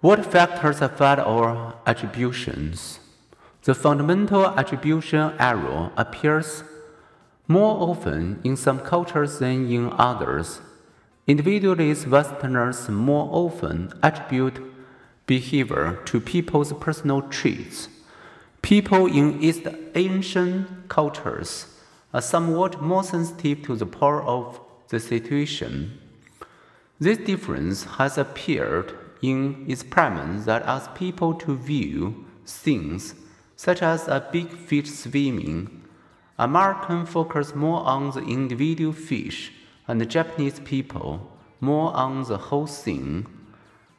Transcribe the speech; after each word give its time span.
What 0.00 0.24
factors 0.24 0.80
affect 0.80 1.20
our 1.20 1.74
attributions? 1.84 3.00
The 3.64 3.74
fundamental 3.74 4.46
attribution 4.46 5.32
error 5.40 5.90
appears 5.96 6.62
more 7.48 7.90
often 7.90 8.38
in 8.44 8.56
some 8.56 8.78
cultures 8.78 9.40
than 9.40 9.68
in 9.68 9.92
others. 9.98 10.60
Individualist 11.26 12.06
Westerners 12.06 12.88
more 12.88 13.28
often 13.32 13.92
attribute 14.00 14.62
behavior 15.26 15.98
to 16.04 16.20
people's 16.20 16.72
personal 16.74 17.22
traits. 17.22 17.88
People 18.62 19.06
in 19.06 19.42
East 19.42 19.66
Asian 19.96 20.84
cultures 20.86 21.74
are 22.14 22.22
somewhat 22.22 22.80
more 22.80 23.02
sensitive 23.02 23.64
to 23.64 23.74
the 23.74 23.86
power 23.86 24.22
of 24.22 24.60
the 24.90 25.00
situation. 25.00 25.98
This 27.00 27.18
difference 27.18 27.82
has 27.98 28.16
appeared 28.16 28.94
in 29.22 29.66
experiments 29.68 30.44
that 30.46 30.62
ask 30.62 30.94
people 30.94 31.34
to 31.34 31.56
view 31.56 32.24
things 32.46 33.14
such 33.56 33.82
as 33.82 34.06
a 34.06 34.26
big 34.32 34.52
fish 34.52 34.88
swimming. 34.88 35.82
American 36.38 37.04
focus 37.04 37.54
more 37.54 37.84
on 37.84 38.12
the 38.12 38.22
individual 38.22 38.92
fish, 38.92 39.52
and 39.88 40.00
the 40.00 40.06
Japanese 40.06 40.60
people 40.60 41.28
more 41.60 41.92
on 41.96 42.22
the 42.24 42.38
whole 42.38 42.68
thing. 42.68 43.26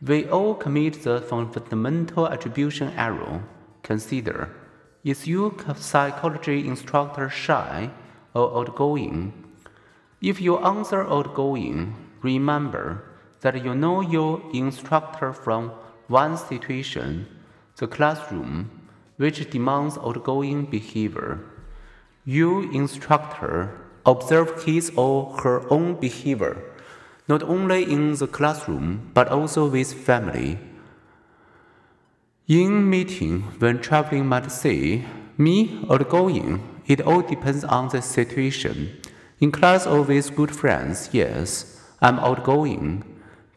We 0.00 0.28
all 0.28 0.54
commit 0.54 1.02
the 1.02 1.20
fundamental 1.20 2.28
attribution 2.28 2.92
error. 2.96 3.42
Consider 3.82 4.54
is 5.02 5.26
your 5.26 5.52
psychology 5.76 6.68
instructor 6.68 7.28
shy 7.30 7.90
or 8.34 8.58
outgoing? 8.58 9.32
If 10.20 10.40
you 10.40 10.58
answer 10.58 11.02
outgoing, 11.02 11.96
remember 12.22 13.02
that 13.40 13.64
you 13.64 13.74
know 13.74 14.00
your 14.00 14.42
instructor 14.52 15.32
from 15.32 15.72
one 16.08 16.36
situation, 16.36 17.26
the 17.76 17.86
classroom, 17.86 18.70
which 19.16 19.50
demands 19.50 19.98
outgoing 19.98 20.66
behavior. 20.66 21.40
Your 22.24 22.70
instructor 22.72 23.70
observe 24.04 24.64
his 24.64 24.90
or 24.96 25.36
her 25.42 25.62
own 25.70 25.94
behavior, 25.94 26.62
not 27.28 27.42
only 27.42 27.82
in 27.84 28.14
the 28.16 28.26
classroom 28.26 29.10
but 29.14 29.28
also 29.28 29.68
with 29.68 29.92
family. 29.92 30.58
In 32.48 32.90
meeting, 32.90 33.42
when 33.60 33.78
traveling, 33.78 34.26
might 34.26 34.50
say, 34.50 35.04
"Me 35.38 35.86
outgoing." 35.88 36.60
It 36.86 37.00
all 37.00 37.22
depends 37.22 37.62
on 37.62 37.88
the 37.88 38.02
situation. 38.02 38.98
In 39.38 39.52
class 39.52 39.86
or 39.86 40.02
with 40.02 40.34
good 40.34 40.50
friends, 40.50 41.10
yes, 41.12 41.80
I'm 42.02 42.18
outgoing. 42.18 43.04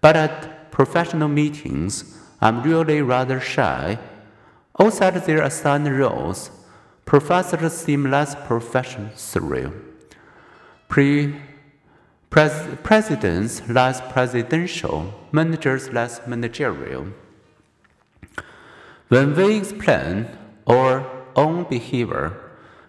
But 0.04 0.18
at 0.18 0.70
professional 0.70 1.30
meetings, 1.30 2.20
I'm 2.42 2.62
really 2.62 3.02
rather 3.02 3.40
shy. 3.40 3.98
Outside 4.78 5.14
their 5.14 5.42
assigned 5.42 5.98
roles, 5.98 6.52
professors 7.06 7.72
seem 7.72 8.12
less 8.12 8.36
professional. 8.36 9.12
Pre- 10.90 11.36
pres- 12.30 12.68
presidents 12.84 13.62
less 13.70 14.02
presidential, 14.12 15.14
managers 15.32 15.94
less 15.94 16.20
managerial. 16.28 17.06
When 19.08 19.34
we 19.38 19.56
explain 19.56 20.28
our 20.68 21.10
own 21.38 21.64
behavior, 21.70 22.34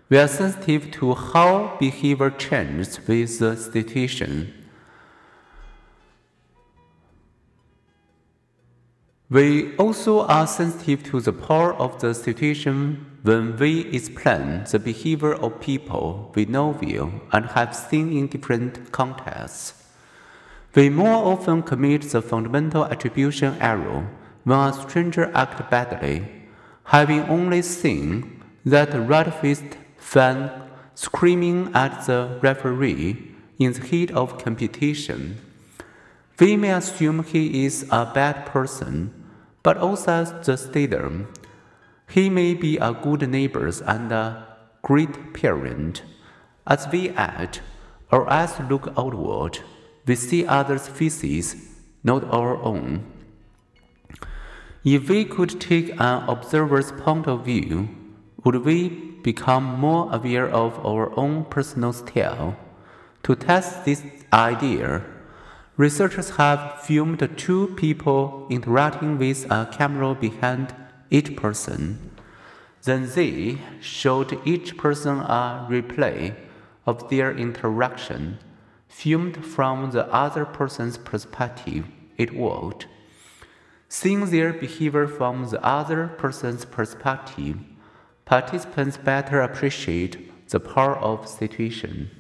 we 0.09 0.19
are 0.19 0.27
sensitive 0.27 0.91
to 0.99 1.15
how 1.15 1.77
behavior 1.79 2.31
changes 2.31 2.99
with 3.07 3.39
the 3.39 3.57
situation. 3.57 4.64
We 9.31 9.75
also 9.77 10.21
are 10.27 10.47
sensitive 10.47 11.03
to 11.05 11.19
the 11.19 11.33
power 11.33 11.73
of 11.75 11.99
the 11.99 12.15
situation 12.15 13.07
when 13.23 13.57
we 13.57 13.87
explain 13.87 14.65
the 14.71 14.79
behavior 14.79 15.33
of 15.33 15.61
people 15.61 16.31
we 16.35 16.45
know 16.45 16.79
well 16.83 17.11
and 17.33 17.47
have 17.47 17.75
seen 17.75 18.13
in 18.13 18.27
different 18.27 18.93
contexts. 18.93 19.83
We 20.75 20.91
more 20.91 21.25
often 21.33 21.63
commit 21.63 22.03
the 22.03 22.21
fundamental 22.21 22.85
attribution 22.85 23.57
error 23.63 24.07
when 24.45 24.59
a 24.59 24.73
stranger 24.75 25.31
acts 25.33 25.63
badly, 25.71 26.27
having 26.85 27.23
only 27.23 27.63
seen 27.63 28.43
that 28.67 28.93
red-faced 28.93 29.79
fan 29.97 30.51
screaming 30.95 31.71
at 31.75 32.05
the 32.07 32.39
referee 32.43 33.35
in 33.59 33.73
the 33.73 33.81
heat 33.81 34.11
of 34.11 34.37
competition. 34.37 35.39
We 36.39 36.57
may 36.57 36.73
assume 36.73 37.23
he 37.23 37.65
is 37.65 37.87
a 37.91 38.05
bad 38.05 38.45
person 38.45 39.24
but 39.65 39.77
also 39.79 40.25
the 40.45 40.57
stadium. 40.57 41.27
He 42.09 42.31
may 42.31 42.55
be 42.55 42.77
a 42.77 42.93
good 42.93 43.29
neighbor 43.29 43.69
and 43.85 44.13
a 44.13 44.47
great 44.83 45.35
parent. 45.35 46.03
As 46.67 46.87
we 46.93 47.09
act, 47.11 47.63
or 48.13 48.31
as 48.31 48.61
look 48.71 48.93
outward, 48.97 49.59
we 50.07 50.15
see 50.15 50.47
others' 50.47 50.87
faces, 50.87 51.57
not 52.05 52.23
our 52.25 52.63
own. 52.63 53.05
If 54.85 55.09
we 55.09 55.25
could 55.25 55.61
take 55.61 55.91
an 55.99 56.29
observer's 56.29 56.93
point 56.93 57.27
of 57.27 57.47
view, 57.47 57.89
would 58.45 58.57
we 58.67 58.91
become 59.23 59.65
more 59.65 60.13
aware 60.13 60.49
of 60.49 60.85
our 60.85 61.19
own 61.19 61.47
personal 61.47 61.95
style? 61.95 62.55
To 63.23 63.35
test 63.35 63.87
this 63.87 64.05
idea, 64.31 65.03
Researchers 65.77 66.31
have 66.31 66.83
filmed 66.83 67.29
two 67.37 67.75
people 67.77 68.47
interacting 68.49 69.19
with 69.19 69.45
a 69.51 69.69
camera 69.73 70.15
behind 70.15 70.73
each 71.11 71.35
person. 71.35 72.13
Then 72.85 73.11
they 73.13 73.59
showed 73.81 74.39
each 74.47 74.77
person 74.77 75.19
a 75.19 75.67
replay 75.69 76.37
of 76.87 77.11
their 77.11 77.37
interaction, 77.37 78.39
filmed 78.87 79.45
from 79.45 79.91
the 79.91 80.07
other 80.15 80.45
person's 80.45 80.97
perspective. 80.97 81.87
It 82.17 82.37
worked. 82.37 82.87
Seeing 83.89 84.27
their 84.27 84.53
behavior 84.53 85.09
from 85.09 85.49
the 85.49 85.61
other 85.65 86.07
person's 86.07 86.65
perspective, 86.65 87.57
participants 88.25 88.97
better 88.97 89.41
appreciate 89.41 90.49
the 90.51 90.61
power 90.61 90.97
of 90.97 91.29
situation. 91.29 92.11